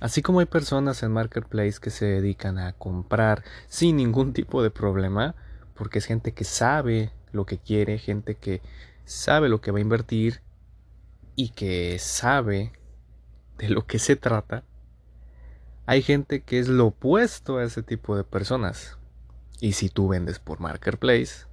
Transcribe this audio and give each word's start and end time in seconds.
Así 0.00 0.22
como 0.22 0.40
hay 0.40 0.46
personas 0.46 1.02
en 1.02 1.12
Marketplace 1.12 1.78
que 1.80 1.90
se 1.90 2.06
dedican 2.06 2.58
a 2.58 2.72
comprar 2.72 3.44
sin 3.68 3.96
ningún 3.96 4.32
tipo 4.32 4.62
de 4.62 4.70
problema, 4.70 5.34
porque 5.74 5.98
es 5.98 6.06
gente 6.06 6.32
que 6.32 6.44
sabe 6.44 7.12
lo 7.32 7.44
que 7.44 7.58
quiere, 7.58 7.98
gente 7.98 8.34
que 8.34 8.62
sabe 9.04 9.50
lo 9.50 9.60
que 9.60 9.70
va 9.70 9.78
a 9.78 9.82
invertir 9.82 10.40
y 11.36 11.50
que 11.50 11.98
sabe 11.98 12.72
de 13.58 13.68
lo 13.68 13.86
que 13.86 13.98
se 13.98 14.16
trata, 14.16 14.64
hay 15.84 16.02
gente 16.02 16.42
que 16.42 16.58
es 16.58 16.68
lo 16.68 16.86
opuesto 16.86 17.58
a 17.58 17.64
ese 17.64 17.82
tipo 17.82 18.16
de 18.16 18.24
personas. 18.24 18.96
Y 19.60 19.72
si 19.72 19.90
tú 19.90 20.08
vendes 20.08 20.38
por 20.38 20.60
Marketplace, 20.60 21.46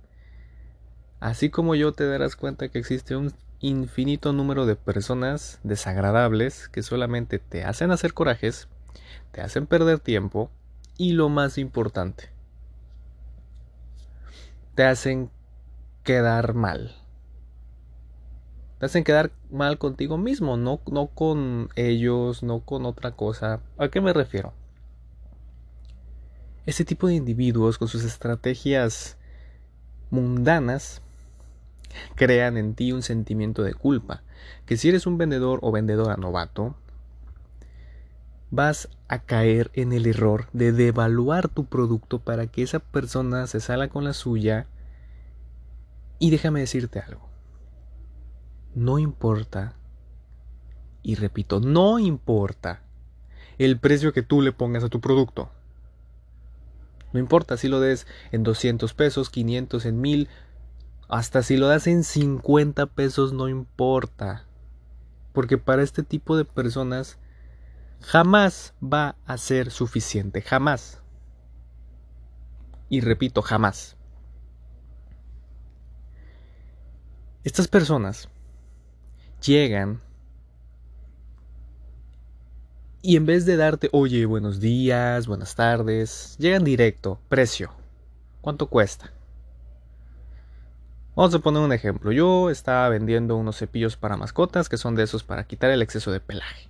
así 1.19 1.49
como 1.49 1.75
yo 1.75 1.91
te 1.91 2.07
darás 2.07 2.37
cuenta 2.37 2.69
que 2.69 2.79
existe 2.79 3.17
un 3.17 3.33
infinito 3.59 4.33
número 4.33 4.65
de 4.65 4.75
personas 4.75 5.59
desagradables 5.63 6.69
que 6.69 6.83
solamente 6.83 7.39
te 7.39 7.63
hacen 7.63 7.91
hacer 7.91 8.13
corajes, 8.13 8.67
te 9.31 9.41
hacen 9.41 9.67
perder 9.67 9.99
tiempo 9.99 10.51
y 10.97 11.13
lo 11.13 11.29
más 11.29 11.57
importante, 11.57 12.29
te 14.75 14.83
hacen 14.83 15.31
quedar 16.03 16.53
mal. 16.53 16.95
Te 18.79 18.85
hacen 18.85 19.03
quedar 19.03 19.31
mal 19.49 19.79
contigo 19.79 20.17
mismo, 20.17 20.55
no, 20.55 20.79
no 20.91 21.07
con 21.07 21.69
ellos, 21.75 22.43
no 22.43 22.59
con 22.59 22.85
otra 22.85 23.11
cosa. 23.11 23.61
¿A 23.79 23.89
qué 23.89 24.01
me 24.01 24.13
refiero? 24.13 24.53
Ese 26.67 26.85
tipo 26.85 27.07
de 27.07 27.15
individuos 27.15 27.79
con 27.79 27.87
sus 27.87 28.03
estrategias 28.03 29.17
mundanas 30.11 31.01
crean 32.15 32.57
en 32.57 32.75
ti 32.75 32.91
un 32.91 33.01
sentimiento 33.01 33.63
de 33.63 33.73
culpa, 33.73 34.23
que 34.65 34.77
si 34.77 34.89
eres 34.89 35.07
un 35.07 35.17
vendedor 35.17 35.59
o 35.61 35.71
vendedora 35.71 36.17
novato, 36.17 36.75
vas 38.49 38.89
a 39.07 39.19
caer 39.19 39.71
en 39.73 39.93
el 39.93 40.05
error 40.05 40.47
de 40.53 40.71
devaluar 40.71 41.49
tu 41.49 41.65
producto 41.65 42.19
para 42.19 42.47
que 42.47 42.63
esa 42.63 42.79
persona 42.79 43.47
se 43.47 43.59
salga 43.59 43.89
con 43.89 44.03
la 44.03 44.13
suya. 44.13 44.67
Y 46.19 46.29
déjame 46.31 46.61
decirte 46.61 46.99
algo. 46.99 47.29
No 48.73 48.99
importa, 48.99 49.75
y 51.03 51.15
repito, 51.15 51.59
no 51.59 51.99
importa 51.99 52.81
el 53.57 53.79
precio 53.79 54.13
que 54.13 54.23
tú 54.23 54.41
le 54.41 54.51
pongas 54.51 54.83
a 54.83 54.89
tu 54.89 55.01
producto. 55.01 55.49
No 57.13 57.19
importa 57.19 57.57
si 57.57 57.69
lo 57.69 57.79
des 57.79 58.05
en 58.31 58.43
200 58.43 58.93
pesos, 58.93 59.29
500, 59.29 59.85
en 59.85 60.01
1000, 60.01 60.29
hasta 61.07 61.41
si 61.43 61.57
lo 61.57 61.67
das 61.67 61.87
en 61.87 62.03
50 62.03 62.85
pesos 62.87 63.33
no 63.33 63.47
importa. 63.47 64.45
Porque 65.33 65.57
para 65.57 65.83
este 65.83 66.03
tipo 66.03 66.35
de 66.35 66.45
personas 66.45 67.17
jamás 68.01 68.73
va 68.81 69.15
a 69.25 69.37
ser 69.37 69.71
suficiente. 69.71 70.41
Jamás. 70.41 71.01
Y 72.89 73.01
repito, 73.01 73.41
jamás. 73.41 73.95
Estas 77.43 77.67
personas 77.67 78.29
llegan 79.41 80.01
y 83.01 83.15
en 83.15 83.25
vez 83.25 83.45
de 83.45 83.55
darte, 83.55 83.89
oye, 83.93 84.25
buenos 84.25 84.59
días, 84.59 85.27
buenas 85.27 85.55
tardes, 85.55 86.35
llegan 86.39 86.65
directo, 86.65 87.21
precio. 87.29 87.71
¿Cuánto 88.41 88.67
cuesta? 88.67 89.13
Vamos 91.17 91.33
a 91.33 91.39
poner 91.39 91.63
un 91.63 91.73
ejemplo. 91.73 92.11
Yo 92.11 92.51
estaba 92.51 92.89
vendiendo 92.89 93.37
unos 93.37 93.57
cepillos 93.57 93.97
para 93.97 94.17
mascotas 94.17 94.69
que 94.69 94.77
son 94.77 94.93
de 94.93 95.01
esos 95.01 95.23
para 95.23 95.45
quitar 95.45 95.71
el 95.71 95.81
exceso 95.81 96.11
de 96.11 96.19
pelaje. 96.19 96.69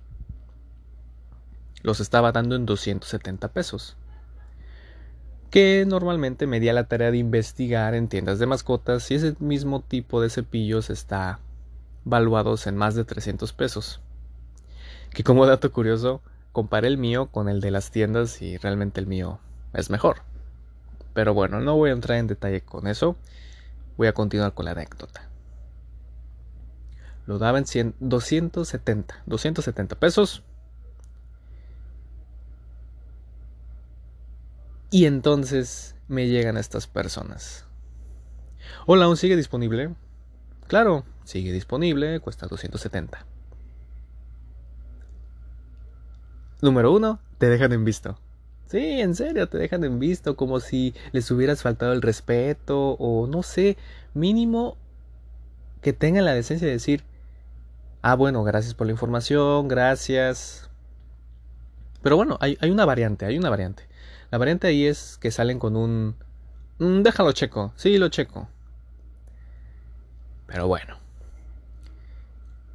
Los 1.82 2.00
estaba 2.00 2.32
dando 2.32 2.56
en 2.56 2.64
270 2.64 3.48
pesos. 3.48 3.98
Que 5.50 5.84
normalmente 5.86 6.46
me 6.46 6.60
di 6.60 6.72
la 6.72 6.84
tarea 6.84 7.10
de 7.10 7.18
investigar 7.18 7.94
en 7.94 8.08
tiendas 8.08 8.38
de 8.38 8.46
mascotas 8.46 9.02
si 9.02 9.16
ese 9.16 9.34
mismo 9.38 9.82
tipo 9.82 10.22
de 10.22 10.30
cepillos 10.30 10.88
está 10.88 11.40
valuados 12.06 12.66
en 12.66 12.74
más 12.74 12.94
de 12.94 13.04
300 13.04 13.52
pesos. 13.52 14.00
Que 15.10 15.24
como 15.24 15.44
dato 15.44 15.70
curioso, 15.72 16.22
comparé 16.52 16.88
el 16.88 16.96
mío 16.96 17.26
con 17.26 17.50
el 17.50 17.60
de 17.60 17.70
las 17.70 17.90
tiendas 17.90 18.40
y 18.40 18.56
realmente 18.56 18.98
el 18.98 19.06
mío 19.06 19.40
es 19.74 19.90
mejor. 19.90 20.22
Pero 21.12 21.34
bueno, 21.34 21.60
no 21.60 21.76
voy 21.76 21.90
a 21.90 21.92
entrar 21.92 22.16
en 22.16 22.28
detalle 22.28 22.62
con 22.62 22.86
eso. 22.86 23.14
Voy 23.98 24.06
a 24.06 24.14
continuar 24.14 24.54
con 24.54 24.64
la 24.64 24.70
anécdota. 24.70 25.28
Lo 27.26 27.38
daba 27.38 27.58
en 27.58 27.94
270, 27.98 29.22
270 29.26 29.96
pesos. 29.96 30.44
Y 34.90 35.06
entonces 35.06 35.96
me 36.06 36.28
llegan 36.28 36.56
estas 36.56 36.86
personas. 36.86 37.66
Hola, 38.86 39.06
¿aún 39.06 39.16
sigue 39.16 39.36
disponible? 39.36 39.94
Claro, 40.68 41.04
sigue 41.24 41.50
disponible, 41.50 42.20
cuesta 42.20 42.46
270. 42.46 43.26
Número 46.62 46.92
uno, 46.92 47.18
te 47.38 47.48
dejan 47.48 47.72
en 47.72 47.84
visto. 47.84 48.16
Sí, 48.68 49.00
en 49.00 49.14
serio, 49.14 49.48
te 49.48 49.56
dejan 49.56 49.82
en 49.84 49.98
visto 49.98 50.36
como 50.36 50.60
si 50.60 50.94
les 51.12 51.30
hubieras 51.30 51.62
faltado 51.62 51.94
el 51.94 52.02
respeto 52.02 52.90
o 52.98 53.26
no 53.26 53.42
sé, 53.42 53.78
mínimo 54.12 54.76
que 55.80 55.94
tengan 55.94 56.26
la 56.26 56.34
decencia 56.34 56.66
de 56.66 56.74
decir, 56.74 57.02
ah, 58.02 58.14
bueno, 58.14 58.44
gracias 58.44 58.74
por 58.74 58.86
la 58.86 58.92
información, 58.92 59.68
gracias. 59.68 60.68
Pero 62.02 62.16
bueno, 62.16 62.36
hay, 62.40 62.58
una 62.70 62.84
variante, 62.84 63.24
hay 63.24 63.38
una 63.38 63.48
variante. 63.48 63.84
La 64.30 64.36
variante 64.36 64.66
ahí 64.66 64.84
es 64.84 65.16
que 65.18 65.30
salen 65.30 65.58
con 65.58 65.74
un... 65.74 66.16
Mm, 66.78 67.00
déjalo 67.00 67.32
checo, 67.32 67.72
sí, 67.74 67.96
lo 67.96 68.10
checo. 68.10 68.48
Pero 70.46 70.68
bueno. 70.68 70.98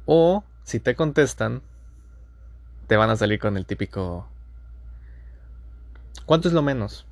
O 0.06 0.42
si 0.64 0.80
te 0.80 0.96
contestan, 0.96 1.62
te 2.88 2.96
van 2.96 3.10
a 3.10 3.16
salir 3.16 3.38
con 3.38 3.56
el 3.56 3.64
típico 3.64 4.28
¿Cuánto 6.26 6.48
es 6.48 6.54
lo 6.54 6.62
menos? 6.62 7.06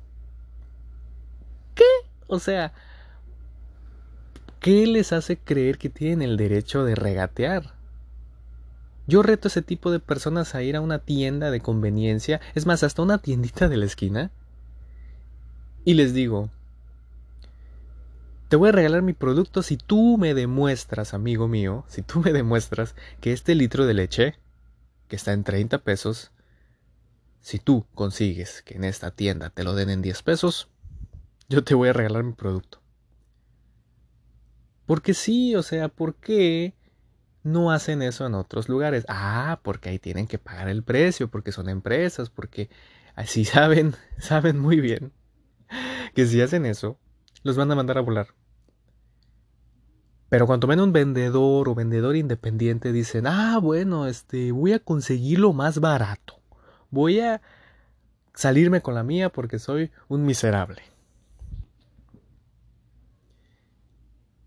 ¿Qué? 1.75 1.83
O 2.27 2.39
sea, 2.39 2.73
¿qué 4.59 4.87
les 4.87 5.13
hace 5.13 5.37
creer 5.37 5.77
que 5.77 5.89
tienen 5.89 6.21
el 6.21 6.37
derecho 6.37 6.83
de 6.83 6.95
regatear? 6.95 7.73
Yo 9.05 9.21
reto 9.21 9.47
a 9.47 9.49
ese 9.49 9.61
tipo 9.61 9.91
de 9.91 9.99
personas 9.99 10.55
a 10.55 10.63
ir 10.63 10.75
a 10.75 10.81
una 10.81 10.99
tienda 10.99 11.51
de 11.51 11.59
conveniencia, 11.59 12.39
es 12.55 12.65
más, 12.65 12.83
hasta 12.83 13.01
una 13.01 13.17
tiendita 13.17 13.67
de 13.67 13.77
la 13.77 13.85
esquina, 13.85 14.31
y 15.83 15.95
les 15.95 16.13
digo, 16.13 16.49
te 18.47 18.55
voy 18.55 18.69
a 18.69 18.71
regalar 18.71 19.01
mi 19.01 19.13
producto 19.13 19.61
si 19.61 19.75
tú 19.75 20.17
me 20.17 20.33
demuestras, 20.33 21.13
amigo 21.13 21.47
mío, 21.47 21.83
si 21.87 22.01
tú 22.01 22.21
me 22.21 22.31
demuestras 22.31 22.95
que 23.19 23.33
este 23.33 23.55
litro 23.55 23.85
de 23.85 23.93
leche, 23.93 24.35
que 25.09 25.17
está 25.17 25.33
en 25.33 25.43
30 25.43 25.79
pesos, 25.79 26.31
si 27.43 27.59
tú 27.59 27.85
consigues 27.93 28.61
que 28.63 28.75
en 28.75 28.85
esta 28.85 29.11
tienda 29.11 29.49
te 29.49 29.65
lo 29.65 29.75
den 29.75 29.89
en 29.89 30.01
10 30.01 30.23
pesos, 30.23 30.69
yo 31.49 31.61
te 31.61 31.75
voy 31.75 31.89
a 31.89 31.93
regalar 31.93 32.23
mi 32.23 32.31
producto. 32.31 32.81
Porque 34.85 35.13
sí, 35.13 35.53
o 35.55 35.61
sea, 35.61 35.89
¿por 35.89 36.15
qué 36.15 36.73
no 37.43 37.71
hacen 37.71 38.01
eso 38.01 38.25
en 38.25 38.33
otros 38.33 38.69
lugares? 38.69 39.03
Ah, 39.09 39.59
porque 39.61 39.89
ahí 39.89 39.99
tienen 39.99 40.25
que 40.25 40.39
pagar 40.39 40.69
el 40.69 40.83
precio, 40.83 41.29
porque 41.29 41.51
son 41.51 41.67
empresas, 41.67 42.29
porque 42.29 42.69
así 43.13 43.43
saben, 43.45 43.93
saben 44.17 44.57
muy 44.57 44.79
bien 44.79 45.11
que 46.15 46.25
si 46.25 46.39
hacen 46.39 46.65
eso, 46.65 46.97
los 47.43 47.57
van 47.57 47.69
a 47.71 47.75
mandar 47.75 47.97
a 47.97 48.01
volar. 48.01 48.27
Pero 50.29 50.47
cuando 50.47 50.65
ven 50.65 50.79
un 50.79 50.93
vendedor 50.93 51.67
o 51.67 51.75
vendedor 51.75 52.15
independiente, 52.15 52.93
dicen, 52.93 53.27
ah, 53.27 53.59
bueno, 53.61 54.07
este, 54.07 54.53
voy 54.53 54.71
a 54.71 54.79
conseguirlo 54.79 55.51
más 55.51 55.79
barato 55.79 56.42
voy 56.93 57.19
a 57.19 57.41
salirme 58.35 58.81
con 58.81 58.93
la 58.93 59.03
mía 59.03 59.29
porque 59.29 59.57
soy 59.57 59.91
un 60.07 60.25
miserable. 60.25 60.83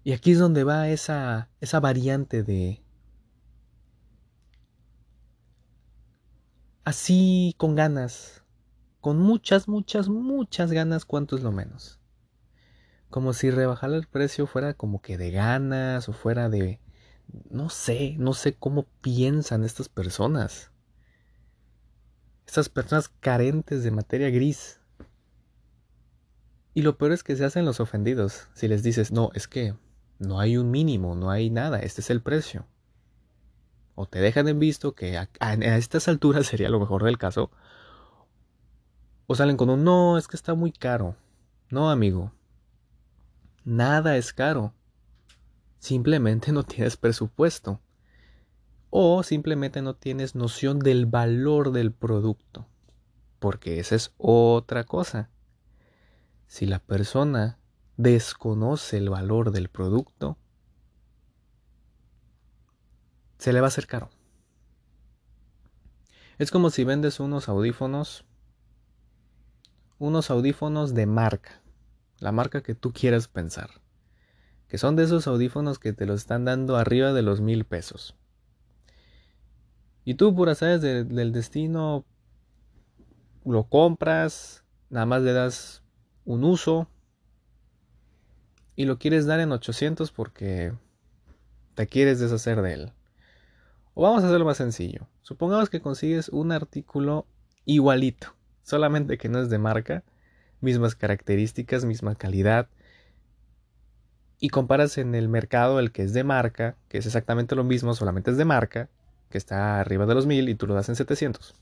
Y 0.05 0.13
aquí 0.13 0.31
es 0.31 0.39
donde 0.39 0.63
va 0.63 0.89
esa, 0.89 1.51
esa 1.61 1.81
variante 1.81 2.45
de... 2.45 2.81
Así 6.85 7.57
con 7.59 7.75
ganas, 7.75 8.45
con 9.01 9.19
muchas, 9.19 9.67
muchas, 9.67 10.09
muchas 10.09 10.71
ganas, 10.71 11.05
¿cuánto 11.05 11.35
es 11.35 11.43
lo 11.43 11.51
menos? 11.51 11.99
Como 13.11 13.33
si 13.33 13.51
rebajar 13.51 13.93
el 13.93 14.07
precio 14.07 14.47
fuera 14.47 14.75
como 14.75 15.03
que 15.03 15.19
de 15.19 15.33
ganas 15.33 16.09
o 16.09 16.13
fuera 16.13 16.49
de... 16.49 16.81
No 17.51 17.71
sé, 17.71 18.15
no 18.19 18.35
sé 18.35 18.55
cómo 18.55 18.87
piensan 19.01 19.65
estas 19.65 19.89
personas. 19.89 20.71
Estas 22.47 22.69
personas 22.69 23.09
carentes 23.09 23.83
de 23.83 23.91
materia 23.91 24.31
gris. 24.31 24.81
Y 26.75 26.83
lo 26.83 26.97
peor 26.97 27.13
es 27.13 27.23
que 27.23 27.37
se 27.37 27.45
hacen 27.45 27.65
los 27.65 27.81
ofendidos 27.81 28.49
si 28.55 28.69
les 28.69 28.83
dices, 28.83 29.13
no, 29.13 29.31
es 29.35 29.49
que 29.49 29.75
no 30.19 30.41
hay 30.41 30.57
un 30.57 30.71
mínimo, 30.71 31.15
no 31.15 31.31
hay 31.31 31.51
nada, 31.51 31.81
este 31.81 32.01
es 32.01 32.11
el 32.11 32.23
precio. 32.23 32.67
o 33.95 34.07
te 34.07 34.21
dejan 34.21 34.47
en 34.49 34.59
visto 34.59 34.95
que 34.95 35.17
a, 35.17 35.29
a 35.41 35.55
estas 35.55 36.07
alturas 36.09 36.47
sería 36.49 36.69
lo 36.69 36.81
mejor 36.81 37.03
del 37.03 37.19
caso, 37.19 37.51
o 39.27 39.35
salen 39.35 39.57
con 39.57 39.71
un 39.71 39.83
no, 39.85 40.19
es 40.19 40.29
que 40.29 40.37
está 40.37 40.55
muy 40.55 40.71
caro. 40.71 41.17
No, 41.69 41.91
amigo. 41.91 42.33
Nada 43.65 44.17
es 44.17 44.33
caro. 44.33 44.73
Simplemente 45.79 46.53
no 46.53 46.63
tienes 46.63 46.97
presupuesto. 46.97 47.81
O 48.99 49.23
simplemente 49.23 49.83
no 49.83 49.95
tienes 49.95 50.35
noción 50.35 50.79
del 50.79 51.05
valor 51.05 51.71
del 51.71 51.93
producto. 51.93 52.67
Porque 53.39 53.79
esa 53.79 53.95
es 53.95 54.15
otra 54.17 54.85
cosa. 54.85 55.29
Si 56.47 56.65
la 56.65 56.79
persona 56.79 57.59
desconoce 57.99 58.97
el 58.97 59.11
valor 59.11 59.51
del 59.51 59.69
producto, 59.69 60.39
se 63.37 63.53
le 63.53 63.61
va 63.61 63.67
a 63.67 63.69
hacer 63.69 63.87
caro. 63.87 64.09
Es 66.39 66.51
como 66.51 66.71
si 66.71 66.83
vendes 66.85 67.21
unos 67.21 67.51
audífonos 67.51 68.25
unos 69.99 70.31
audífonos 70.31 70.95
de 70.95 71.05
marca, 71.05 71.61
la 72.19 72.33
marca 72.33 72.63
que 72.63 72.75
tú 72.75 72.95
quieras 72.95 73.29
pensar, 73.29 73.83
que 74.69 74.79
son 74.79 74.97
de 74.97 75.05
esos 75.05 75.27
audífonos 75.27 75.79
que 75.79 75.93
te 75.93 76.07
los 76.07 76.21
están 76.21 76.47
dando 76.47 76.77
arriba 76.77 77.13
de 77.13 77.21
los 77.21 77.43
mil 77.43 77.67
pesos. 77.67 78.17
Y 80.07 80.15
tú, 80.15 80.35
por 80.35 80.55
sabes 80.55 80.81
del 80.81 81.33
destino, 81.33 82.05
lo 83.45 83.65
compras, 83.65 84.65
nada 84.89 85.05
más 85.05 85.21
le 85.21 85.33
das 85.33 85.83
un 86.25 86.45
uso 86.45 86.89
y 88.77 88.85
lo 88.85 88.99
quieres 88.99 89.27
dar 89.27 89.41
en 89.41 89.51
800 89.51 90.13
porque 90.13 90.73
te 91.75 91.89
quieres 91.89 92.21
deshacer 92.21 92.63
de 92.63 92.73
él. 92.73 92.93
O 93.95 94.03
vamos 94.05 94.23
a 94.23 94.29
hacerlo 94.29 94.45
más 94.45 94.59
sencillo. 94.59 95.09
Supongamos 95.23 95.69
que 95.71 95.81
consigues 95.81 96.29
un 96.29 96.53
artículo 96.53 97.27
igualito 97.65 98.37
solamente 98.63 99.19
que 99.19 99.29
no 99.29 99.41
es 99.41 99.51
de 99.51 99.59
marca, 99.59 100.05
mismas 100.61 100.95
características, 100.95 101.85
misma 101.85 102.15
calidad, 102.15 102.69
y 104.39 104.51
comparas 104.51 104.99
en 104.99 105.17
el 105.17 105.29
mercado 105.29 105.81
el 105.81 105.91
que 105.91 106.03
es 106.03 106.13
de 106.13 106.23
marca, 106.23 106.77
que 106.89 106.99
es 106.99 107.07
exactamente 107.07 107.57
lo 107.57 107.65
mismo, 107.65 107.95
solamente 107.95 108.31
es 108.31 108.37
de 108.37 108.45
marca, 108.45 108.89
que 109.29 109.39
está 109.39 109.81
arriba 109.81 110.07
de 110.07 110.15
los 110.15 110.27
1000 110.27 110.49
y 110.49 110.55
tú 110.55 110.67
lo 110.67 110.75
das 110.75 110.89
en 110.89 110.97
700. 110.97 111.55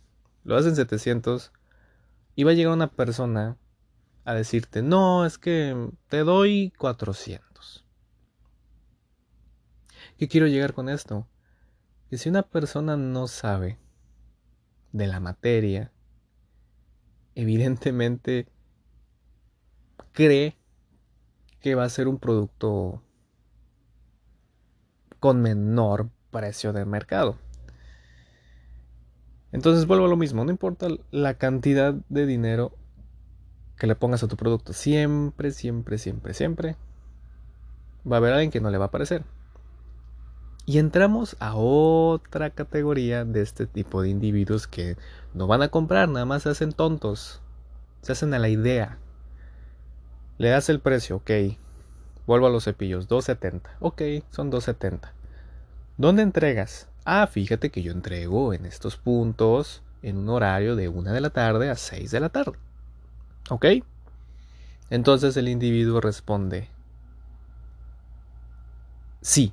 Lo 0.45 0.55
das 0.55 0.67
en 0.67 0.77
700 0.77 1.53
y 2.35 2.45
va 2.45 2.51
a 2.51 2.55
llegar 2.55 2.73
una 2.73 2.91
persona 2.91 3.57
a 4.25 4.35
decirte, 4.35 4.83
no, 4.83 5.27
es 5.27 5.39
que 5.39 5.91
te 6.09 6.19
doy 6.19 6.73
400. 6.79 7.85
¿Qué 10.17 10.29
quiero 10.29 10.47
llegar 10.47 10.75
con 10.75 10.89
esto? 10.89 11.29
Que 12.09 12.19
si 12.19 12.29
una 12.29 12.43
persona 12.43 12.97
no 12.97 13.27
sabe 13.27 13.79
de 14.93 15.07
la 15.07 15.21
materia, 15.21 15.93
evidentemente 17.35 18.47
cree 20.13 20.57
que 21.61 21.75
va 21.75 21.85
a 21.85 21.89
ser 21.89 22.09
un 22.09 22.19
producto 22.19 23.03
con 25.19 25.41
menor 25.43 26.11
precio 26.31 26.73
de 26.73 26.85
mercado. 26.85 27.39
Entonces 29.55 29.87
vuelvo 29.87 30.07
a 30.07 30.09
lo 30.09 30.17
mismo, 30.17 30.45
no 30.45 30.51
importa 30.51 30.89
la 31.13 31.35
cantidad 31.35 31.95
de 32.09 32.27
dinero 32.27 32.73
que 33.79 33.87
le 33.87 33.95
pongas 33.95 34.25
a 34.25 34.27
tu 34.27 34.37
producto, 34.37 34.73
siempre, 34.73 35.53
siempre, 35.53 35.97
siempre, 35.99 36.35
siempre 36.35 36.77
va 38.05 38.17
a 38.17 38.19
haber 38.19 38.33
alguien 38.33 38.51
que 38.51 38.61
no 38.61 38.69
le 38.71 38.79
va 38.79 38.87
a 38.87 38.91
parecer. 38.91 39.23
Y 40.67 40.79
entramos 40.79 41.37
a 41.39 41.55
otra 41.55 42.51
categoría 42.51 43.25
de 43.25 43.43
este 43.43 43.67
tipo 43.67 44.03
de 44.03 44.09
individuos 44.09 44.67
que 44.67 44.97
no 45.35 45.47
van 45.47 45.63
a 45.63 45.69
comprar, 45.69 46.09
nada 46.09 46.27
más 46.27 46.43
se 46.43 46.49
hacen 46.49 46.73
tontos. 46.73 47.41
Se 48.03 48.11
hacen 48.11 48.35
a 48.35 48.41
la 48.41 48.49
idea. 48.49 48.99
Le 50.37 50.49
das 50.49 50.69
el 50.69 50.81
precio, 50.81 51.17
ok. 51.17 51.31
Vuelvo 52.27 52.49
a 52.49 52.51
los 52.51 52.65
cepillos, 52.65 53.09
2.70. 53.09 53.61
Ok, 53.79 54.03
son 54.31 54.51
2.70. 54.51 55.13
¿Dónde 55.97 56.23
entregas? 56.23 56.89
Ah, 57.07 57.27
fíjate 57.27 57.71
que 57.71 57.83
yo 57.83 57.93
entrego 57.93 58.53
en 58.53 58.67
estos 58.67 58.97
puntos 58.97 59.83
en 60.03 60.19
un 60.19 60.29
horario 60.29 60.77
de 60.77 60.89
1 60.89 61.13
de 61.13 61.21
la 61.21 61.31
tarde 61.31 61.71
a 61.71 61.77
6 61.77 62.11
de 62.11 62.21
la 62.21 62.29
tarde. 62.29 62.59
¿Ok? 63.51 63.67
Entonces 64.89 65.37
el 65.37 65.49
individuo 65.49 66.01
responde, 66.01 66.69
sí, 69.23 69.53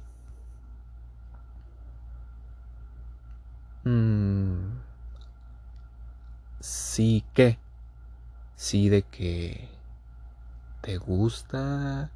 Mm, 3.86 4.82
sí 6.60 7.24
que. 7.34 7.58
Sí 8.56 8.90
de 8.90 9.04
que. 9.04 9.70
¿Te 10.82 10.98
gusta? 10.98 12.12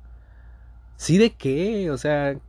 Sí 0.98 1.18
de 1.18 1.34
qué. 1.34 1.92
O 1.92 1.98
sea, 1.98 2.40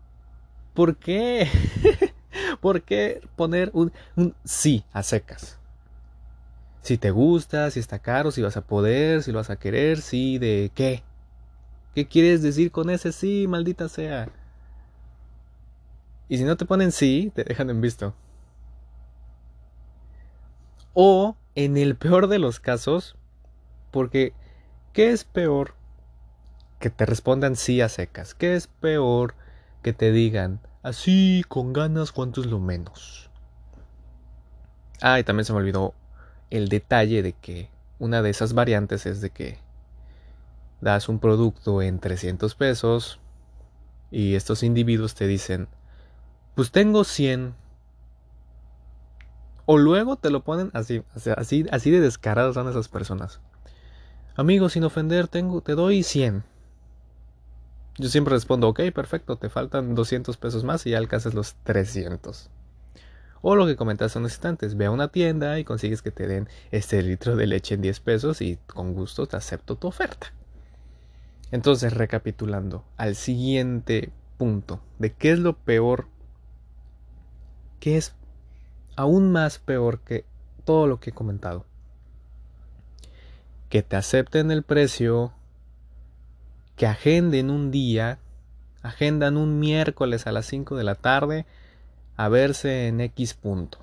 ¿por 0.74 0.96
qué? 0.98 1.48
¿Por 2.56 2.82
qué 2.82 3.20
poner 3.36 3.70
un, 3.72 3.92
un 4.16 4.34
sí 4.44 4.84
a 4.92 5.02
secas? 5.02 5.58
Si 6.82 6.98
te 6.98 7.10
gusta, 7.10 7.70
si 7.70 7.80
está 7.80 7.98
caro, 7.98 8.30
si 8.30 8.42
vas 8.42 8.56
a 8.56 8.60
poder, 8.60 9.22
si 9.22 9.32
lo 9.32 9.38
vas 9.38 9.50
a 9.50 9.58
querer, 9.58 10.00
sí 10.00 10.38
de 10.38 10.70
qué. 10.74 11.02
¿Qué 11.96 12.06
quieres 12.06 12.42
decir 12.42 12.70
con 12.70 12.90
ese 12.90 13.10
sí, 13.10 13.46
maldita 13.48 13.88
sea? 13.88 14.28
Y 16.28 16.38
si 16.38 16.44
no 16.44 16.56
te 16.56 16.64
ponen 16.64 16.92
sí, 16.92 17.32
te 17.34 17.42
dejan 17.42 17.70
en 17.70 17.80
visto. 17.80 18.14
O 20.94 21.36
en 21.54 21.76
el 21.76 21.96
peor 21.96 22.28
de 22.28 22.38
los 22.38 22.60
casos, 22.60 23.16
porque 23.90 24.32
¿qué 24.92 25.10
es 25.10 25.24
peor 25.24 25.74
que 26.78 26.90
te 26.90 27.06
respondan 27.06 27.56
sí 27.56 27.80
a 27.80 27.88
secas? 27.88 28.34
¿Qué 28.34 28.54
es 28.54 28.66
peor 28.66 29.34
que 29.82 29.92
te 29.92 30.12
digan 30.12 30.60
así 30.86 31.42
con 31.48 31.72
ganas 31.72 32.12
cuánto 32.12 32.40
es 32.40 32.46
lo 32.46 32.60
menos? 32.60 33.28
Ah, 35.02 35.18
y 35.18 35.24
también 35.24 35.44
se 35.44 35.52
me 35.52 35.58
olvidó 35.58 35.94
el 36.48 36.68
detalle 36.68 37.24
de 37.24 37.32
que 37.32 37.68
una 37.98 38.22
de 38.22 38.30
esas 38.30 38.52
variantes 38.52 39.04
es 39.04 39.20
de 39.20 39.30
que 39.30 39.58
das 40.80 41.08
un 41.08 41.18
producto 41.18 41.82
en 41.82 41.98
300 41.98 42.54
pesos 42.54 43.18
y 44.12 44.36
estos 44.36 44.62
individuos 44.62 45.16
te 45.16 45.26
dicen, 45.26 45.66
pues 46.54 46.70
tengo 46.70 47.02
100 47.02 47.56
o 49.64 49.78
luego 49.78 50.16
te 50.16 50.30
lo 50.30 50.44
ponen 50.44 50.70
así, 50.72 51.02
así, 51.36 51.66
así 51.72 51.90
de 51.90 52.00
descarados 52.00 52.54
son 52.54 52.68
esas 52.68 52.86
personas. 52.86 53.40
Amigo, 54.36 54.68
sin 54.68 54.84
ofender, 54.84 55.26
tengo, 55.26 55.62
te 55.62 55.74
doy 55.74 56.04
100. 56.04 56.44
Yo 57.98 58.08
siempre 58.08 58.34
respondo, 58.34 58.68
ok, 58.68 58.80
perfecto, 58.94 59.36
te 59.36 59.48
faltan 59.48 59.94
200 59.94 60.36
pesos 60.36 60.64
más 60.64 60.84
y 60.86 60.90
ya 60.90 60.98
alcanzas 60.98 61.32
los 61.32 61.54
300. 61.64 62.50
O 63.40 63.54
lo 63.54 63.66
que 63.66 63.76
comentaste 63.76 64.18
unos 64.18 64.32
instantes, 64.32 64.76
ve 64.76 64.86
a 64.86 64.90
una 64.90 65.08
tienda 65.08 65.58
y 65.58 65.64
consigues 65.64 66.02
que 66.02 66.10
te 66.10 66.26
den 66.26 66.48
este 66.72 67.02
litro 67.02 67.36
de 67.36 67.46
leche 67.46 67.74
en 67.74 67.82
10 67.82 68.00
pesos 68.00 68.40
y 68.42 68.58
con 68.66 68.92
gusto 68.92 69.26
te 69.26 69.36
acepto 69.36 69.76
tu 69.76 69.88
oferta. 69.88 70.32
Entonces, 71.52 71.94
recapitulando, 71.94 72.84
al 72.96 73.14
siguiente 73.14 74.10
punto, 74.36 74.80
de 74.98 75.12
qué 75.12 75.30
es 75.30 75.38
lo 75.38 75.56
peor, 75.56 76.08
qué 77.80 77.96
es 77.96 78.14
aún 78.96 79.30
más 79.32 79.58
peor 79.58 80.00
que 80.00 80.24
todo 80.64 80.86
lo 80.86 80.98
que 80.98 81.10
he 81.10 81.14
comentado. 81.14 81.64
Que 83.68 83.82
te 83.82 83.96
acepten 83.96 84.50
el 84.50 84.64
precio, 84.64 85.32
que 86.76 86.86
agenden 86.86 87.50
un 87.50 87.70
día, 87.70 88.18
agendan 88.82 89.36
un 89.36 89.58
miércoles 89.58 90.26
a 90.26 90.32
las 90.32 90.46
5 90.46 90.76
de 90.76 90.84
la 90.84 90.94
tarde 90.94 91.46
a 92.16 92.28
verse 92.28 92.88
en 92.88 93.00
X 93.00 93.34
punto. 93.34 93.78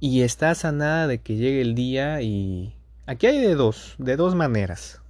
Y 0.00 0.22
estás 0.22 0.64
a 0.64 0.72
nada 0.72 1.06
de 1.06 1.20
que 1.20 1.36
llegue 1.36 1.60
el 1.60 1.74
día 1.74 2.22
y... 2.22 2.74
Aquí 3.06 3.26
hay 3.26 3.40
de 3.40 3.54
dos, 3.54 3.94
de 3.98 4.16
dos 4.16 4.34
maneras. 4.34 5.00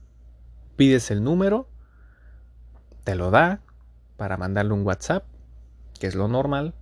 Pides 0.77 1.11
el 1.11 1.25
número, 1.25 1.69
te 3.05 3.17
lo 3.17 3.31
da, 3.31 3.61
para 4.17 4.37
mandarle 4.37 4.73
un 4.73 4.87
WhatsApp, 4.87 5.25
que 5.99 6.07
es 6.07 6.15
lo 6.15 6.29
normal, 6.29 6.75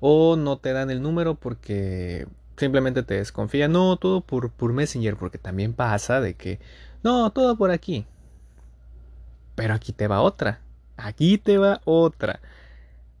o 0.00 0.36
no 0.36 0.58
te 0.58 0.72
dan 0.72 0.90
el 0.90 1.02
número 1.02 1.34
porque 1.34 2.26
simplemente 2.56 3.02
te 3.02 3.14
desconfía, 3.14 3.68
no, 3.68 3.96
todo 3.96 4.20
por, 4.20 4.50
por 4.50 4.72
Messenger, 4.72 5.16
porque 5.16 5.38
también 5.38 5.72
pasa 5.72 6.20
de 6.20 6.34
que, 6.34 6.60
no, 7.02 7.30
todo 7.30 7.56
por 7.56 7.70
aquí. 7.70 8.06
Pero 9.54 9.74
aquí 9.74 9.92
te 9.92 10.06
va 10.06 10.20
otra, 10.20 10.60
aquí 10.96 11.38
te 11.38 11.58
va 11.58 11.80
otra. 11.84 12.40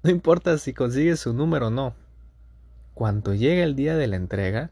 No 0.02 0.10
importa 0.10 0.58
si 0.58 0.72
consigues 0.72 1.20
su 1.20 1.32
número 1.32 1.68
o 1.68 1.70
no. 1.70 1.94
Cuando 2.94 3.34
llegue 3.34 3.62
el 3.62 3.76
día 3.76 3.96
de 3.96 4.06
la 4.06 4.16
entrega, 4.16 4.70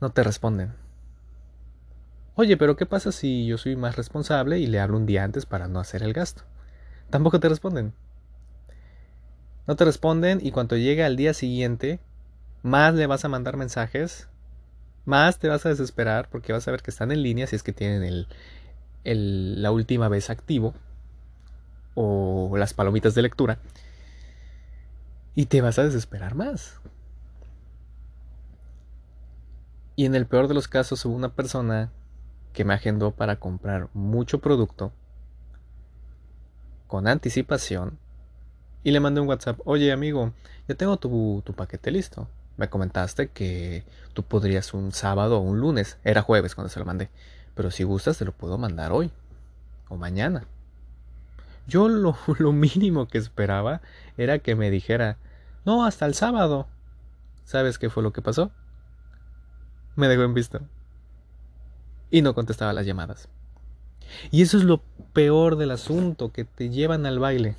no 0.00 0.10
te 0.10 0.22
responden. 0.22 0.74
Oye, 2.34 2.56
pero 2.56 2.76
¿qué 2.76 2.86
pasa 2.86 3.12
si 3.12 3.46
yo 3.46 3.58
soy 3.58 3.76
más 3.76 3.96
responsable 3.96 4.58
y 4.58 4.66
le 4.66 4.80
hablo 4.80 4.96
un 4.96 5.06
día 5.06 5.22
antes 5.22 5.44
para 5.44 5.68
no 5.68 5.80
hacer 5.80 6.02
el 6.02 6.12
gasto? 6.12 6.44
Tampoco 7.10 7.40
te 7.40 7.48
responden. 7.48 7.92
No 9.66 9.76
te 9.76 9.84
responden 9.84 10.40
y 10.42 10.50
cuando 10.50 10.76
llega 10.76 11.06
al 11.06 11.16
día 11.16 11.34
siguiente, 11.34 12.00
más 12.62 12.94
le 12.94 13.06
vas 13.06 13.24
a 13.24 13.28
mandar 13.28 13.56
mensajes, 13.56 14.28
más 15.04 15.38
te 15.38 15.48
vas 15.48 15.64
a 15.66 15.68
desesperar 15.68 16.28
porque 16.28 16.52
vas 16.52 16.66
a 16.66 16.70
ver 16.70 16.82
que 16.82 16.90
están 16.90 17.12
en 17.12 17.22
línea 17.22 17.46
si 17.46 17.56
es 17.56 17.62
que 17.62 17.72
tienen 17.72 18.26
el, 19.04 19.62
la 19.62 19.70
última 19.70 20.08
vez 20.08 20.30
activo 20.30 20.74
o 21.94 22.56
las 22.56 22.74
palomitas 22.74 23.14
de 23.14 23.22
lectura 23.22 23.58
y 25.34 25.46
te 25.46 25.60
vas 25.60 25.78
a 25.78 25.84
desesperar 25.84 26.34
más. 26.34 26.80
Y 29.94 30.06
en 30.06 30.14
el 30.14 30.26
peor 30.26 30.48
de 30.48 30.54
los 30.54 30.68
casos 30.68 31.04
hubo 31.04 31.14
una 31.14 31.34
persona 31.34 31.90
que 32.52 32.64
me 32.64 32.74
agendó 32.74 33.12
para 33.12 33.36
comprar 33.36 33.88
mucho 33.94 34.40
producto 34.40 34.92
con 36.86 37.08
anticipación 37.08 37.98
y 38.84 38.90
le 38.90 39.00
mandé 39.00 39.20
un 39.20 39.28
WhatsApp, 39.28 39.60
oye 39.64 39.92
amigo, 39.92 40.32
ya 40.68 40.74
tengo 40.74 40.96
tu, 40.96 41.42
tu 41.44 41.52
paquete 41.52 41.90
listo. 41.90 42.28
Me 42.56 42.68
comentaste 42.68 43.28
que 43.28 43.84
tú 44.12 44.22
podrías 44.22 44.74
un 44.74 44.92
sábado 44.92 45.38
o 45.38 45.40
un 45.40 45.60
lunes, 45.60 45.98
era 46.04 46.22
jueves 46.22 46.54
cuando 46.54 46.68
se 46.68 46.78
lo 46.78 46.84
mandé, 46.84 47.10
pero 47.54 47.70
si 47.70 47.84
gustas 47.84 48.18
te 48.18 48.24
lo 48.24 48.32
puedo 48.32 48.58
mandar 48.58 48.92
hoy 48.92 49.10
o 49.88 49.96
mañana. 49.96 50.44
Yo 51.66 51.88
lo, 51.88 52.16
lo 52.38 52.52
mínimo 52.52 53.06
que 53.08 53.18
esperaba 53.18 53.80
era 54.16 54.40
que 54.40 54.54
me 54.54 54.70
dijera, 54.70 55.16
no, 55.64 55.84
hasta 55.84 56.06
el 56.06 56.14
sábado. 56.14 56.66
¿Sabes 57.44 57.78
qué 57.78 57.90
fue 57.90 58.02
lo 58.02 58.12
que 58.12 58.22
pasó? 58.22 58.50
Me 59.96 60.08
dejó 60.08 60.22
en 60.22 60.34
visto. 60.34 60.60
Y 62.10 62.22
no 62.22 62.34
contestaba 62.34 62.72
las 62.72 62.86
llamadas. 62.86 63.28
Y 64.30 64.42
eso 64.42 64.58
es 64.58 64.64
lo 64.64 64.82
peor 65.12 65.56
del 65.56 65.70
asunto, 65.70 66.32
que 66.32 66.44
te 66.44 66.68
llevan 66.68 67.06
al 67.06 67.18
baile 67.18 67.56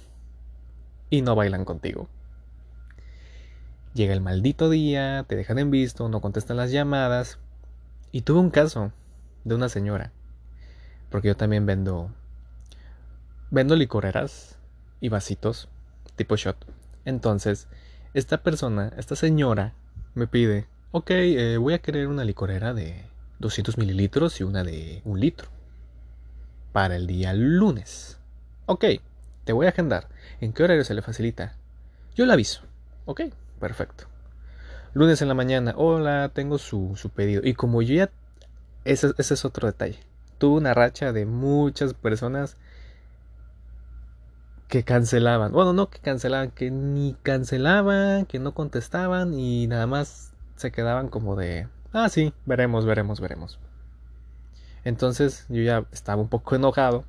y 1.13 1.22
no 1.22 1.36
bailan 1.36 1.63
contigo. 1.63 2.10
Llega 3.93 4.13
el 4.13 4.22
maldito 4.22 4.72
día, 4.72 5.25
te 5.27 5.36
dejan 5.36 5.60
en 5.60 5.70
visto, 5.70 6.10
no 6.10 6.22
contestan 6.22 6.58
las 6.58 6.72
llamadas. 6.72 7.38
Y 8.12 8.22
tuve 8.22 8.39
un 8.39 8.50
caso 8.50 8.91
de 9.43 9.53
una 9.53 9.70
señora, 9.70 10.12
porque 11.12 11.27
yo 11.27 11.38
también 11.38 11.67
vendo 11.67 12.10
vendo 13.51 13.75
licoreras 13.75 14.58
y 15.01 15.10
vasitos 15.10 15.70
tipo 16.15 16.36
shot. 16.36 16.58
Entonces, 17.05 17.67
esta 18.15 18.41
persona, 18.41 18.91
esta 18.98 19.15
señora, 19.15 19.75
me 20.15 20.25
pide, 20.25 20.65
ok, 20.93 21.12
eh, 21.12 21.58
voy 21.58 21.75
a 21.75 21.79
querer 21.79 22.08
una 22.08 22.24
licorera 22.24 22.74
de 22.74 23.05
200 23.38 23.77
mililitros 23.77 24.41
y 24.41 24.46
una 24.46 24.63
de 24.63 25.03
un 25.05 25.20
litro 25.20 25.48
para 26.72 26.96
el 26.96 27.05
día 27.05 27.34
lunes. 27.34 28.17
Ok, 28.65 28.86
te 29.43 29.53
voy 29.53 29.65
a 29.65 29.69
agendar. 29.69 30.07
¿En 30.41 30.53
qué 30.53 30.63
horario 30.63 30.83
se 30.83 30.93
le 30.93 31.01
facilita? 31.01 31.55
Yo 32.15 32.25
le 32.25 32.33
aviso. 32.33 32.62
Ok, 33.05 33.21
perfecto. 33.59 34.05
Lunes 34.93 35.21
en 35.21 35.27
la 35.27 35.33
mañana, 35.33 35.73
hola, 35.75 36.31
tengo 36.33 36.57
su, 36.57 36.93
su 36.95 37.09
pedido. 37.09 37.41
Y 37.43 37.53
como 37.53 37.81
yo 37.81 37.95
ya... 37.95 38.09
Ese, 38.85 39.13
ese 39.17 39.33
es 39.33 39.45
otro 39.45 39.67
detalle. 39.67 40.00
Tuve 40.38 40.57
una 40.57 40.73
racha 40.73 41.13
de 41.13 41.25
muchas 41.25 41.93
personas 41.93 42.57
que 44.67 44.83
cancelaban. 44.83 45.51
Bueno, 45.51 45.71
no 45.71 45.89
que 45.89 46.00
cancelaban, 46.00 46.50
que 46.50 46.71
ni 46.71 47.15
cancelaban, 47.21 48.25
que 48.25 48.39
no 48.39 48.53
contestaban 48.53 49.33
y 49.33 49.67
nada 49.67 49.85
más 49.88 50.33
se 50.55 50.71
quedaban 50.71 51.09
como 51.09 51.35
de, 51.35 51.67
ah, 51.91 52.09
sí, 52.09 52.33
veremos, 52.45 52.83
veremos, 52.85 53.19
veremos. 53.19 53.59
Entonces 54.83 55.45
yo 55.50 55.62
ya 55.62 55.85
estaba 55.91 56.21
un 56.21 56.27
poco 56.27 56.55
enojado, 56.55 57.05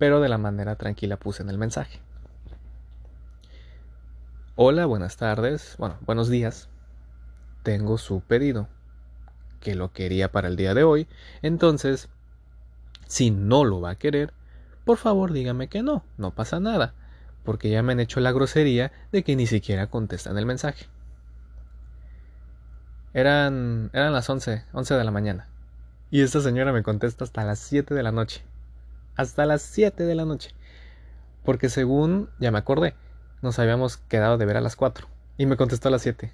pero 0.00 0.22
de 0.22 0.30
la 0.30 0.38
manera 0.38 0.76
tranquila 0.76 1.18
puse 1.18 1.42
en 1.42 1.50
el 1.50 1.58
mensaje. 1.58 2.00
Hola, 4.56 4.86
buenas 4.86 5.18
tardes, 5.18 5.74
bueno, 5.76 5.98
buenos 6.06 6.30
días. 6.30 6.70
Tengo 7.62 7.98
su 7.98 8.22
pedido, 8.22 8.66
que 9.60 9.74
lo 9.74 9.92
quería 9.92 10.32
para 10.32 10.48
el 10.48 10.56
día 10.56 10.72
de 10.72 10.84
hoy, 10.84 11.06
entonces, 11.42 12.08
si 13.08 13.30
no 13.30 13.66
lo 13.66 13.82
va 13.82 13.90
a 13.90 13.98
querer, 13.98 14.32
por 14.86 14.96
favor 14.96 15.34
dígame 15.34 15.68
que 15.68 15.82
no, 15.82 16.02
no 16.16 16.34
pasa 16.34 16.60
nada, 16.60 16.94
porque 17.44 17.68
ya 17.68 17.82
me 17.82 17.92
han 17.92 18.00
hecho 18.00 18.20
la 18.20 18.32
grosería 18.32 18.92
de 19.12 19.22
que 19.22 19.36
ni 19.36 19.46
siquiera 19.46 19.88
contestan 19.88 20.38
el 20.38 20.46
mensaje. 20.46 20.86
Eran, 23.12 23.90
eran 23.92 24.14
las 24.14 24.30
11, 24.30 24.64
11 24.72 24.94
de 24.94 25.04
la 25.04 25.10
mañana. 25.10 25.48
Y 26.10 26.22
esta 26.22 26.40
señora 26.40 26.72
me 26.72 26.82
contesta 26.82 27.24
hasta 27.24 27.44
las 27.44 27.58
7 27.58 27.94
de 27.94 28.02
la 28.02 28.12
noche. 28.12 28.42
Hasta 29.16 29.46
las 29.46 29.62
7 29.62 30.04
de 30.04 30.14
la 30.14 30.24
noche. 30.24 30.50
Porque 31.44 31.68
según, 31.68 32.30
ya 32.38 32.50
me 32.50 32.58
acordé, 32.58 32.94
nos 33.42 33.58
habíamos 33.58 33.96
quedado 33.96 34.38
de 34.38 34.46
ver 34.46 34.56
a 34.56 34.60
las 34.60 34.76
4. 34.76 35.08
Y 35.38 35.46
me 35.46 35.56
contestó 35.56 35.88
a 35.88 35.90
las 35.90 36.02
7. 36.02 36.32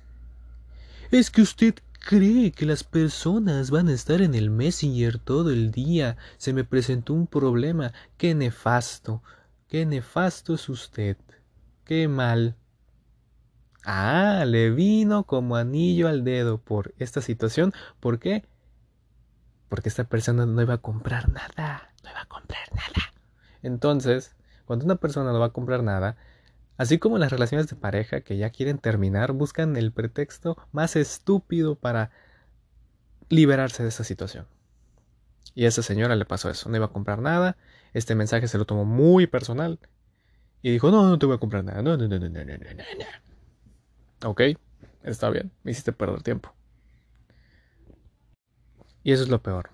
Es 1.10 1.30
que 1.30 1.42
usted 1.42 1.74
cree 2.00 2.52
que 2.52 2.66
las 2.66 2.84
personas 2.84 3.70
van 3.70 3.88
a 3.88 3.92
estar 3.92 4.20
en 4.20 4.34
el 4.34 4.50
Messenger 4.50 5.18
todo 5.18 5.50
el 5.50 5.70
día. 5.70 6.16
Se 6.36 6.52
me 6.52 6.64
presentó 6.64 7.14
un 7.14 7.26
problema. 7.26 7.92
Qué 8.16 8.34
nefasto. 8.34 9.22
Qué 9.68 9.86
nefasto 9.86 10.54
es 10.54 10.68
usted. 10.68 11.16
Qué 11.84 12.08
mal. 12.08 12.56
Ah, 13.84 14.44
le 14.46 14.70
vino 14.70 15.24
como 15.24 15.54
anillo 15.54 16.08
al 16.08 16.24
dedo 16.24 16.58
por 16.58 16.92
esta 16.98 17.20
situación. 17.20 17.72
¿Por 18.00 18.18
qué? 18.18 18.44
Porque 19.68 19.88
esta 19.88 20.04
persona 20.04 20.46
no 20.46 20.60
iba 20.60 20.74
a 20.74 20.78
comprar 20.78 21.28
nada. 21.28 21.92
Iba 22.16 22.22
a 22.22 22.26
comprar 22.26 22.72
nada. 22.74 23.12
Entonces, 23.62 24.34
cuando 24.64 24.86
una 24.86 24.96
persona 24.96 25.32
no 25.32 25.38
va 25.38 25.46
a 25.46 25.52
comprar 25.52 25.82
nada, 25.82 26.16
Así 26.76 26.98
como 26.98 27.16
las 27.16 27.32
relaciones 27.32 27.68
de 27.68 27.76
pareja 27.76 28.20
que 28.20 28.36
ya 28.36 28.50
quieren 28.50 28.78
terminar, 28.78 29.32
buscan 29.32 29.76
el 29.76 29.92
pretexto 29.92 30.58
más 30.72 30.94
estúpido 30.96 31.74
para 31.74 32.10
liberarse 33.30 33.82
de 33.82 33.88
esa 33.88 34.04
situación. 34.04 34.46
Y 35.54 35.64
a 35.64 35.68
esa 35.68 35.82
señora 35.82 36.16
le 36.16 36.26
pasó 36.26 36.50
eso, 36.50 36.68
no 36.68 36.76
iba 36.76 36.86
a 36.86 36.92
comprar 36.92 37.20
nada, 37.20 37.56
este 37.94 38.14
mensaje 38.14 38.46
se 38.46 38.58
lo 38.58 38.66
tomó 38.66 38.84
muy 38.84 39.26
personal 39.26 39.78
y 40.60 40.70
dijo, 40.70 40.90
no, 40.90 41.08
no 41.08 41.18
te 41.18 41.24
voy 41.24 41.36
a 41.36 41.40
comprar 41.40 41.64
nada, 41.64 41.80
no, 41.80 41.96
no, 41.96 42.08
no, 42.08 42.18
no, 42.18 42.28
no, 42.28 42.44
no, 42.44 42.44
no, 42.44 42.64
no. 44.20 44.28
Ok, 44.28 44.42
está 45.02 45.30
bien, 45.30 45.50
me 45.62 45.70
hiciste 45.70 45.92
perder 45.92 46.22
tiempo. 46.22 46.52
Y 49.02 49.12
eso 49.12 49.22
es 49.22 49.30
lo 49.30 49.42
peor. 49.42 49.70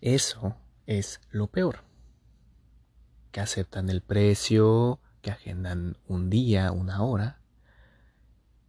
Eso 0.00 0.56
es 0.88 1.20
lo 1.30 1.48
peor. 1.48 1.84
Que 3.30 3.40
aceptan 3.40 3.90
el 3.90 4.00
precio, 4.00 5.00
que 5.20 5.30
agendan 5.30 5.98
un 6.06 6.30
día, 6.30 6.72
una 6.72 7.02
hora, 7.02 7.40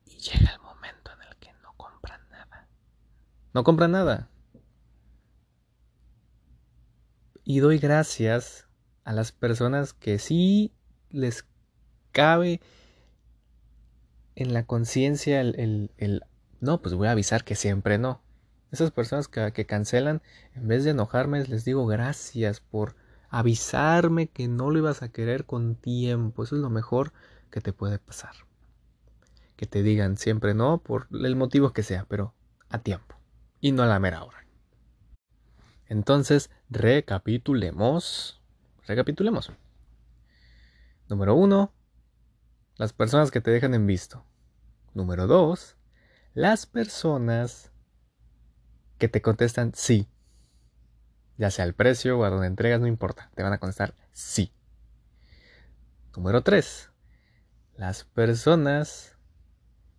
y 0.06 0.18
llega 0.18 0.52
el 0.52 0.60
momento 0.60 1.12
en 1.14 1.28
el 1.28 1.36
que 1.38 1.54
no 1.64 1.74
compran 1.78 2.22
nada. 2.30 2.68
No 3.54 3.64
compran 3.64 3.92
nada. 3.92 4.30
Y 7.46 7.62
doy 7.62 7.80
gracias 7.80 8.68
a 9.06 9.14
las 9.14 9.32
personas 9.32 9.94
que 9.94 10.20
sí 10.20 10.74
les 11.10 11.48
cabe 12.12 12.60
en 14.36 14.54
la 14.54 14.66
conciencia 14.66 15.40
el, 15.40 15.90
el, 15.98 16.22
no, 16.60 16.82
pues 16.82 16.94
voy 16.94 17.08
a 17.08 17.12
avisar 17.12 17.46
que 17.46 17.56
siempre 17.56 17.98
no. 17.98 18.22
Esas 18.72 18.92
personas 18.92 19.28
que, 19.28 19.66
cancelan, 19.66 20.22
en 20.54 20.68
vez 20.68 20.84
de 20.84 20.92
enojarme, 20.92 21.44
les 21.46 21.66
digo 21.66 21.88
gracias 21.88 22.60
por 22.60 22.96
avisarme 23.30 24.28
que 24.28 24.48
no 24.48 24.70
lo 24.70 24.80
ibas 24.80 25.02
a 25.02 25.10
querer 25.10 25.46
con 25.46 25.76
tiempo. 25.76 26.44
Eso 26.44 26.56
es 26.56 26.62
lo 26.62 26.70
mejor 26.70 27.12
que 27.50 27.62
te 27.62 27.74
puede 27.74 27.98
pasar. 27.98 28.34
Que 29.56 29.66
te 29.66 29.82
digan 29.82 30.18
siempre 30.18 30.54
no 30.54 30.78
por 30.78 31.08
el 31.12 31.36
motivo 31.36 31.74
que 31.74 31.84
sea, 31.84 32.06
pero 32.08 32.34
a 32.70 32.80
tiempo 32.80 33.16
y 33.60 33.72
no 33.72 33.84
a 33.84 33.88
la 33.88 34.00
mera 34.00 34.24
hora. 34.24 34.46
Entonces, 35.88 36.52
recapitulemos. 36.70 38.40
Recapitulemos. 38.86 39.52
Número 41.10 41.34
uno, 41.34 41.74
las 42.76 42.94
personas 42.94 43.32
que 43.32 43.42
te 43.42 43.50
dejan 43.50 43.74
en 43.74 43.88
visto. 43.88 44.24
Número 44.94 45.26
dos, 45.26 45.76
las 46.36 46.68
personas 46.68 47.69
que 49.00 49.08
te 49.08 49.24
contestan 49.24 49.72
sí 49.74 50.08
ya 51.40 51.50
sea 51.50 51.64
el 51.64 51.74
precio 51.74 52.20
o 52.20 52.26
a 52.26 52.30
donde 52.30 52.48
entregas, 52.48 52.82
no 52.82 52.88
importa, 52.88 53.32
te 53.34 53.44
van 53.44 53.54
a 53.54 53.60
contestar 53.60 53.96
sí. 54.12 54.52
Número 56.14 56.44
3. 56.44 56.92
Las 57.78 58.04
personas 58.04 59.16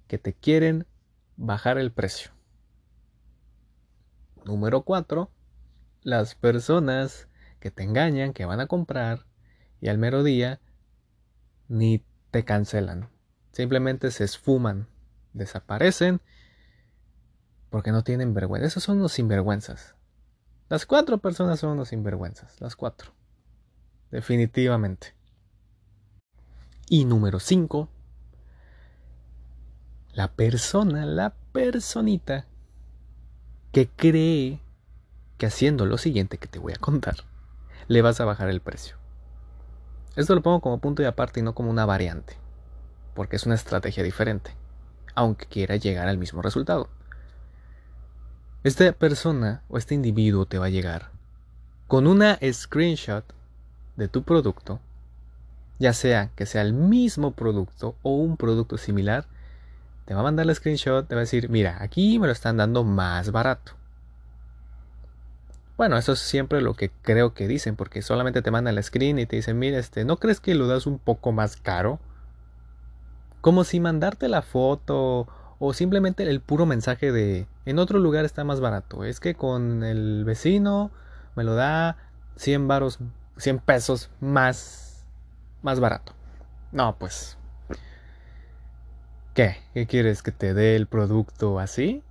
que 0.06 0.18
te 0.18 0.34
quieren 0.34 0.86
bajar 1.38 1.78
el 1.78 1.92
precio. 1.92 2.30
Número 4.44 4.82
4. 4.82 5.30
Las 6.02 6.34
personas 6.34 7.26
que 7.58 7.70
te 7.70 7.84
engañan, 7.84 8.34
que 8.34 8.44
van 8.44 8.60
a 8.60 8.66
comprar 8.66 9.24
y 9.80 9.88
al 9.88 9.96
mero 9.96 10.22
día 10.22 10.60
ni 11.68 12.04
te 12.30 12.44
cancelan. 12.44 13.08
Simplemente 13.52 14.10
se 14.10 14.24
esfuman, 14.24 14.88
desaparecen 15.32 16.20
porque 17.70 17.92
no 17.92 18.02
tienen 18.02 18.34
vergüenza. 18.34 18.66
Esos 18.66 18.82
son 18.82 18.98
los 18.98 19.12
sinvergüenzas 19.12 19.94
Las 20.68 20.86
cuatro 20.86 21.18
personas 21.18 21.60
son 21.60 21.70
unos 21.70 21.88
sinvergüenzas, 21.88 22.60
las 22.60 22.76
cuatro. 22.76 23.12
Definitivamente. 24.10 25.14
Y 26.88 27.04
número 27.04 27.38
cinco, 27.38 27.88
la 30.12 30.32
persona, 30.32 31.06
la 31.06 31.34
personita 31.52 32.46
que 33.72 33.88
cree 33.88 34.60
que 35.38 35.46
haciendo 35.46 35.86
lo 35.86 35.96
siguiente 35.98 36.38
que 36.38 36.48
te 36.48 36.58
voy 36.58 36.72
a 36.72 36.78
contar, 36.78 37.16
le 37.86 38.02
vas 38.02 38.20
a 38.20 38.24
bajar 38.24 38.50
el 38.50 38.60
precio. 38.60 38.96
Esto 40.16 40.34
lo 40.34 40.42
pongo 40.42 40.60
como 40.60 40.80
punto 40.80 41.02
de 41.02 41.08
aparte 41.08 41.38
y 41.38 41.42
no 41.44 41.54
como 41.54 41.70
una 41.70 41.86
variante, 41.86 42.36
porque 43.14 43.36
es 43.36 43.46
una 43.46 43.54
estrategia 43.54 44.02
diferente, 44.02 44.50
aunque 45.14 45.46
quiera 45.46 45.76
llegar 45.76 46.08
al 46.08 46.18
mismo 46.18 46.42
resultado. 46.42 46.88
Esta 48.62 48.92
persona 48.92 49.62
o 49.70 49.78
este 49.78 49.94
individuo 49.94 50.44
te 50.44 50.58
va 50.58 50.66
a 50.66 50.70
llegar 50.70 51.08
con 51.88 52.06
una 52.06 52.38
screenshot 52.52 53.24
de 53.96 54.06
tu 54.06 54.22
producto, 54.22 54.80
ya 55.78 55.94
sea 55.94 56.28
que 56.36 56.44
sea 56.44 56.60
el 56.60 56.74
mismo 56.74 57.30
producto 57.30 57.96
o 58.02 58.16
un 58.16 58.36
producto 58.36 58.76
similar, 58.76 59.24
te 60.04 60.12
va 60.12 60.20
a 60.20 60.24
mandar 60.24 60.44
la 60.44 60.54
screenshot, 60.54 61.08
te 61.08 61.14
va 61.14 61.22
a 61.22 61.24
decir, 61.24 61.48
mira, 61.48 61.78
aquí 61.80 62.18
me 62.18 62.26
lo 62.26 62.34
están 62.34 62.58
dando 62.58 62.84
más 62.84 63.32
barato. 63.32 63.72
Bueno, 65.78 65.96
eso 65.96 66.12
es 66.12 66.18
siempre 66.18 66.60
lo 66.60 66.74
que 66.74 66.90
creo 67.00 67.32
que 67.32 67.48
dicen, 67.48 67.76
porque 67.76 68.02
solamente 68.02 68.42
te 68.42 68.50
mandan 68.50 68.74
la 68.74 68.82
screen 68.82 69.18
y 69.18 69.24
te 69.24 69.36
dicen, 69.36 69.58
mira, 69.58 69.78
este, 69.78 70.04
¿no 70.04 70.18
crees 70.18 70.38
que 70.38 70.54
lo 70.54 70.66
das 70.66 70.86
un 70.86 70.98
poco 70.98 71.32
más 71.32 71.56
caro? 71.56 71.98
Como 73.40 73.64
si 73.64 73.80
mandarte 73.80 74.28
la 74.28 74.42
foto 74.42 75.28
o 75.60 75.74
simplemente 75.74 76.24
el 76.24 76.40
puro 76.40 76.66
mensaje 76.66 77.12
de, 77.12 77.46
en 77.66 77.78
otro 77.78 78.00
lugar 78.00 78.24
está 78.24 78.42
más 78.42 78.60
barato. 78.60 79.04
Es 79.04 79.20
que 79.20 79.34
con 79.36 79.84
el 79.84 80.24
vecino 80.24 80.90
me 81.36 81.44
lo 81.44 81.54
da 81.54 81.98
100 82.36 82.66
varos, 82.66 82.98
100 83.36 83.60
pesos 83.60 84.10
más, 84.20 85.06
más 85.62 85.78
barato. 85.78 86.14
No, 86.72 86.96
pues. 86.98 87.36
¿Qué? 89.34 89.58
¿Qué 89.74 89.86
quieres 89.86 90.22
que 90.22 90.32
te 90.32 90.54
dé 90.54 90.74
el 90.74 90.86
producto 90.86 91.60
así? 91.60 92.02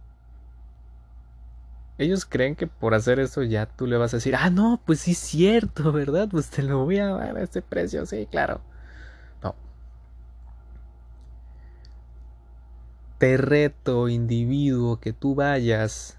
ellos 2.00 2.25
creen 2.25 2.56
que 2.56 2.65
por 2.65 2.94
hacer 2.94 3.20
eso 3.20 3.44
ya 3.44 3.65
tú 3.65 3.86
le 3.86 3.98
vas 3.98 4.13
a 4.13 4.18
decir, 4.18 4.34
ah, 4.34 4.50
no, 4.50 4.82
pues 4.86 5.01
sí 5.01 5.12
es 5.12 5.18
cierto, 5.18 5.91
¿verdad? 5.91 6.29
Pues 6.32 6.50
te 6.50 6.63
lo 6.63 6.86
voy 6.86 6.98
a 6.98 7.08
dar 7.08 7.38
a 7.38 7.44
este 7.44 7.62
precio, 7.62 8.06
sí, 8.06 8.25
claro. 8.32 8.62
Te 13.19 13.38
reto, 13.38 14.09
individuo, 14.09 14.99
que 14.99 15.13
tú 15.13 15.35
vayas 15.35 16.17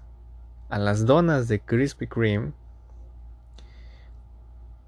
a 0.69 0.79
las 0.79 1.05
donas 1.05 1.49
de 1.49 1.59
Krispy 1.59 2.07
Kreme 2.07 2.53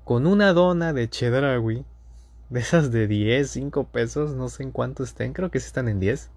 con 0.05 0.25
una 0.27 0.53
dona 0.53 0.93
de 0.93 1.09
chedraui, 1.09 1.85
de 2.49 2.59
esas 2.61 2.91
de 2.91 3.07
10, 3.07 3.49
5 3.49 3.87
pesos, 3.89 4.35
no 4.35 4.47
sé 4.47 4.63
en 4.63 4.71
cuánto 4.71 5.03
estén, 5.03 5.33
creo 5.33 5.51
que 5.51 5.59
sí 5.59 5.67
están 5.67 5.89
en 5.89 5.99
10 5.99 6.31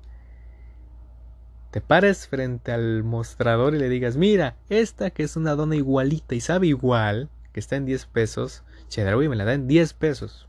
te 1.77 1.83
pares 1.83 2.27
frente 2.27 2.73
al 2.73 3.05
mostrador 3.05 3.75
y 3.75 3.79
le 3.79 3.91
digas, 3.91 4.17
mira, 4.17 4.57
esta 4.71 5.11
que 5.11 5.23
es 5.23 5.37
una 5.37 5.55
dona 5.55 5.77
igualita 5.77 6.35
y 6.35 6.41
sabe 6.41 6.69
igual, 6.69 7.29
que 7.53 7.61
está 7.61 7.77
en 7.77 7.85
10 7.85 8.07
pesos, 8.07 8.63
Chedraui 8.89 9.29
me 9.29 9.37
la 9.37 9.45
da 9.45 9.53
en 9.53 9.69
10 9.69 9.93
pesos. 9.93 10.49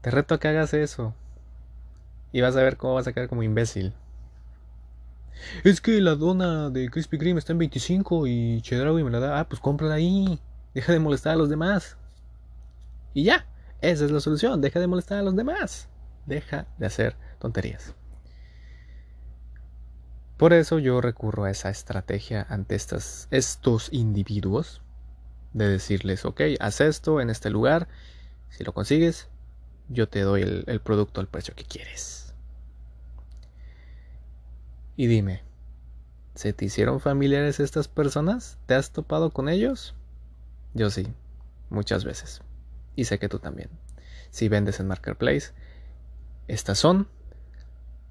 Te 0.00 0.10
reto 0.10 0.34
a 0.34 0.40
que 0.40 0.48
hagas 0.48 0.74
eso. 0.74 1.14
Y 2.32 2.40
vas 2.40 2.56
a 2.56 2.62
ver 2.62 2.76
cómo 2.76 2.94
vas 2.94 3.06
a 3.06 3.12
quedar 3.12 3.28
como 3.28 3.42
imbécil. 3.42 3.94
Es 5.64 5.80
que 5.80 6.00
la 6.00 6.14
dona 6.14 6.70
de 6.70 6.90
Krispy 6.90 7.18
Kreme 7.18 7.38
está 7.38 7.52
en 7.52 7.58
25 7.58 8.26
y 8.26 8.60
Chedraui 8.60 9.04
me 9.04 9.10
la 9.10 9.20
da. 9.20 9.40
Ah, 9.40 9.48
pues 9.48 9.60
cómprala 9.60 9.94
ahí. 9.94 10.40
Deja 10.74 10.92
de 10.92 10.98
molestar 10.98 11.34
a 11.34 11.36
los 11.36 11.48
demás. 11.48 11.96
Y 13.14 13.24
ya. 13.24 13.46
Esa 13.80 14.04
es 14.04 14.10
la 14.10 14.20
solución. 14.20 14.60
Deja 14.60 14.80
de 14.80 14.86
molestar 14.88 15.18
a 15.18 15.22
los 15.22 15.36
demás. 15.36 15.88
Deja 16.26 16.66
de 16.78 16.86
hacer 16.86 17.16
tonterías. 17.38 17.94
Por 20.36 20.52
eso 20.52 20.78
yo 20.78 21.00
recurro 21.00 21.44
a 21.44 21.50
esa 21.50 21.68
estrategia 21.68 22.46
ante 22.48 22.76
estos 22.76 23.88
individuos 23.90 24.82
de 25.52 25.68
decirles, 25.68 26.24
ok, 26.24 26.42
haz 26.60 26.80
esto 26.80 27.20
en 27.20 27.28
este 27.28 27.50
lugar, 27.50 27.88
si 28.48 28.62
lo 28.62 28.72
consigues, 28.72 29.28
yo 29.88 30.08
te 30.08 30.20
doy 30.20 30.42
el, 30.42 30.80
producto 30.80 31.20
al 31.20 31.28
precio 31.28 31.54
que 31.54 31.64
quieres. 31.64 32.34
Y 34.96 35.06
dime, 35.06 35.42
¿se 36.34 36.52
te 36.52 36.64
hicieron 36.64 37.00
familiares 37.00 37.60
estas 37.60 37.88
personas? 37.88 38.58
¿Te 38.66 38.74
has 38.74 38.90
topado 38.90 39.30
con 39.30 39.48
ellos? 39.48 39.94
Yo 40.74 40.90
sí, 40.90 41.06
muchas 41.70 42.04
veces. 42.04 42.42
Y 42.96 43.04
sé 43.04 43.18
que 43.18 43.28
tú 43.28 43.38
también. 43.38 43.70
Si 44.30 44.48
vendes 44.48 44.80
en 44.80 44.88
Marketplace, 44.88 45.52
estas 46.48 46.78
son 46.78 47.08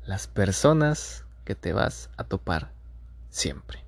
las 0.05 0.27
personas 0.27 1.25
que 1.43 1.55
te 1.55 1.73
vas 1.73 2.09
a 2.17 2.23
topar 2.23 2.71
siempre. 3.29 3.86